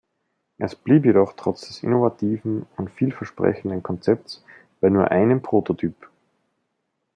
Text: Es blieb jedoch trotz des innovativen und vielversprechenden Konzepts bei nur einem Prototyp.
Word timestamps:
Es 0.57 0.75
blieb 0.75 1.05
jedoch 1.05 1.33
trotz 1.37 1.67
des 1.67 1.83
innovativen 1.83 2.65
und 2.75 2.89
vielversprechenden 2.89 3.83
Konzepts 3.83 4.43
bei 4.79 4.89
nur 4.89 5.11
einem 5.11 5.43
Prototyp. 5.43 5.93